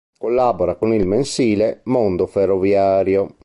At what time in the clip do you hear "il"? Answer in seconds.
0.95-1.05